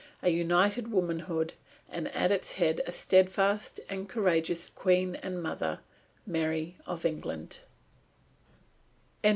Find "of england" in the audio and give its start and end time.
6.87-7.59